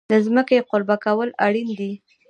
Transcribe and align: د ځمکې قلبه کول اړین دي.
د 0.11 0.13
ځمکې 0.25 0.65
قلبه 0.69 0.95
کول 1.05 1.29
اړین 1.45 1.69
دي. 1.79 1.91